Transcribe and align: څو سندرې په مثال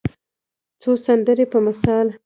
څو 0.81 0.91
سندرې 1.05 1.45
په 1.51 1.57
مثال 1.65 2.07